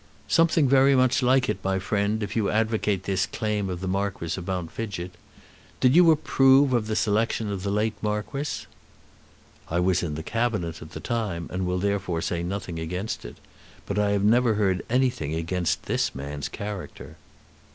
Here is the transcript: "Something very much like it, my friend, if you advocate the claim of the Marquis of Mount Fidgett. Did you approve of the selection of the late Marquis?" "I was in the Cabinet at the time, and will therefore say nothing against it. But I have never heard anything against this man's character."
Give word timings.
"Something 0.27 0.67
very 0.67 0.95
much 0.95 1.21
like 1.21 1.47
it, 1.47 1.59
my 1.63 1.77
friend, 1.77 2.23
if 2.23 2.35
you 2.35 2.49
advocate 2.49 3.03
the 3.03 3.27
claim 3.31 3.69
of 3.69 3.81
the 3.81 3.87
Marquis 3.87 4.33
of 4.35 4.47
Mount 4.47 4.71
Fidgett. 4.71 5.11
Did 5.79 5.95
you 5.95 6.09
approve 6.09 6.73
of 6.73 6.87
the 6.87 6.95
selection 6.95 7.51
of 7.51 7.61
the 7.61 7.69
late 7.69 7.93
Marquis?" 8.01 8.65
"I 9.69 9.79
was 9.79 10.01
in 10.01 10.15
the 10.15 10.23
Cabinet 10.23 10.81
at 10.81 10.93
the 10.93 10.99
time, 10.99 11.47
and 11.53 11.67
will 11.67 11.77
therefore 11.77 12.21
say 12.23 12.41
nothing 12.41 12.79
against 12.79 13.25
it. 13.25 13.37
But 13.85 13.99
I 13.99 14.09
have 14.13 14.23
never 14.23 14.55
heard 14.55 14.83
anything 14.89 15.35
against 15.35 15.83
this 15.83 16.15
man's 16.15 16.49
character." 16.49 17.17